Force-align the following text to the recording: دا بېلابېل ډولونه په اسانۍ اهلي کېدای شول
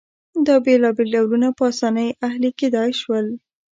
دا 0.45 0.55
بېلابېل 0.65 1.07
ډولونه 1.13 1.47
په 1.57 1.63
اسانۍ 1.71 2.07
اهلي 2.27 2.51
کېدای 2.59 2.89
شول 3.01 3.25